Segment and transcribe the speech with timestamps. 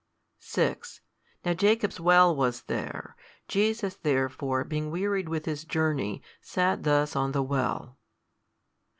[0.39, 1.01] 6
[1.45, 3.15] Now Jacob's well was there.
[3.47, 7.99] Jesus, therefore, being wearied with His journey, sat thus on the well.